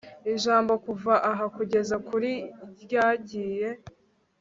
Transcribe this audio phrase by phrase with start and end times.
[0.33, 2.31] Ijambo kuva aha kugeza kuri
[2.81, 3.69] ryagiye